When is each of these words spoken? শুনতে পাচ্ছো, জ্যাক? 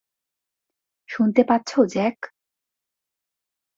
শুনতে 1.09 1.41
পাচ্ছো, 1.43 1.79
জ্যাক? 1.85 2.17